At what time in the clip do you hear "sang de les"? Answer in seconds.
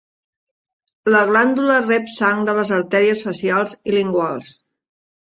2.15-2.75